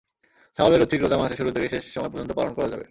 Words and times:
শাওয়ালের 0.57 0.81
ঐচ্ছিক 0.81 0.99
রোজা 1.01 1.17
মাসের 1.17 1.37
শুরু 1.37 1.49
থেকে 1.51 1.67
শেষ 1.69 1.83
সময় 1.93 2.09
পর্যন্ত 2.09 2.31
পালন 2.31 2.51
করা 2.53 2.67
যাবে। 2.67 2.79